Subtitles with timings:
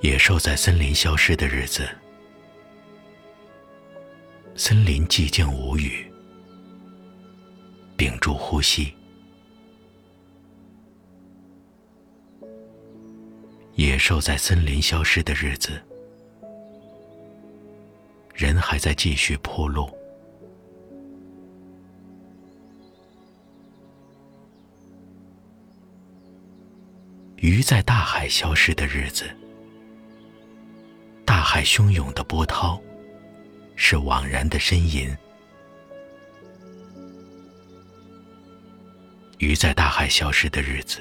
[0.00, 1.88] 野兽在森林消失的日子，
[4.54, 6.10] 森林寂静无语，
[7.96, 8.94] 屏住呼吸。
[13.74, 15.82] 野兽在森林消失的日子，
[18.34, 19.90] 人还在继续铺路。
[27.36, 29.24] 鱼在大海消失的日子，
[31.48, 32.82] 海汹涌的波涛
[33.76, 35.16] 是枉然的呻吟。
[39.38, 40.98] 鱼在大海消失的日子，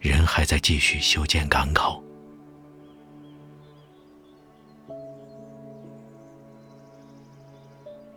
[0.00, 2.02] 人还在继续修建港口。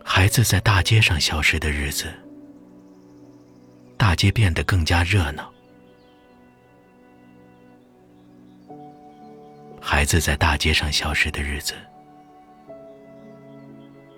[0.04, 2.12] 孩子在大街上消失的日子，
[3.96, 5.48] 大街变得更加热闹。
[9.92, 11.74] 孩子在大街上消失的日子，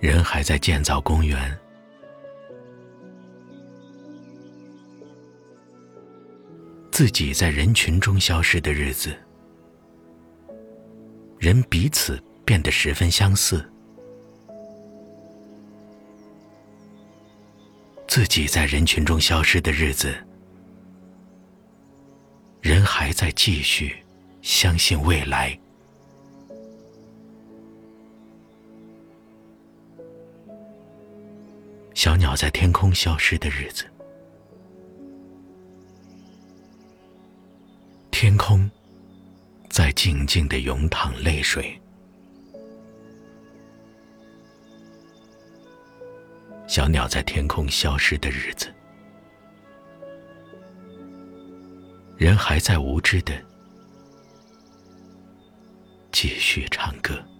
[0.01, 1.59] 人还在建造公园。
[6.91, 9.17] 自己在人群中消失的日子，
[11.39, 13.67] 人彼此变得十分相似。
[18.07, 20.15] 自己在人群中消失的日子，
[22.61, 23.97] 人还在继续
[24.43, 25.57] 相信未来。
[31.95, 33.87] 小鸟在天空消失的日子，
[38.11, 38.69] 天空
[39.71, 41.81] 在静静的涌淌泪水。
[46.67, 48.67] 小鸟在天空消失的日子，
[52.17, 53.33] 人还在无知的
[56.13, 57.32] 继续唱歌。